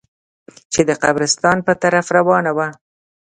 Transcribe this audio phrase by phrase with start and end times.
[0.73, 2.67] چې د قبرستان په طرف روانه وه.